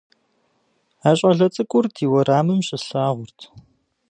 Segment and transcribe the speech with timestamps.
[1.07, 3.39] А щӀалэ цӀыкӀур ди уэрамым щыслъагъурт.